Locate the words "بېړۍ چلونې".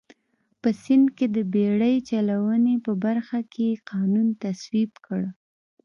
1.53-2.75